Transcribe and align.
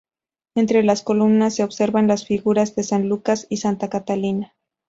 Entre 0.55 0.81
las 0.81 1.03
columnas 1.03 1.53
se 1.53 1.63
observan 1.63 2.07
las 2.07 2.25
figuras 2.25 2.75
de 2.75 2.81
San 2.81 3.07
Lucas 3.07 3.45
y 3.51 3.57
Santa 3.57 3.87
Catalina. 3.87 4.55